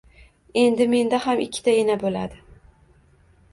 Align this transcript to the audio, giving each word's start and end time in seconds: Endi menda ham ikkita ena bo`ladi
Endi 0.61 0.87
menda 0.93 1.19
ham 1.27 1.45
ikkita 1.45 1.77
ena 1.83 1.99
bo`ladi 2.07 2.43